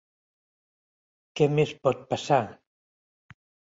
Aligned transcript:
Què 1.41 1.49
més 1.59 1.75
pot 1.85 2.03
passar? 2.15 2.43